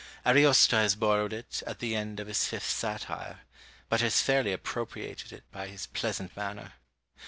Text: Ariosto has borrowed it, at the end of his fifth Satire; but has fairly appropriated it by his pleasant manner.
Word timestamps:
Ariosto 0.25 0.77
has 0.77 0.95
borrowed 0.95 1.31
it, 1.31 1.61
at 1.67 1.77
the 1.77 1.95
end 1.95 2.19
of 2.19 2.25
his 2.25 2.47
fifth 2.47 2.67
Satire; 2.67 3.41
but 3.87 4.01
has 4.01 4.19
fairly 4.19 4.51
appropriated 4.51 5.31
it 5.31 5.43
by 5.51 5.67
his 5.67 5.85
pleasant 5.85 6.35
manner. 6.35 6.73